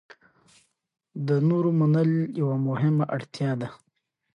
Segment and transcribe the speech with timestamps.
[1.27, 2.11] د نورو منل
[2.41, 3.69] یوه مهمه اړتیا ده.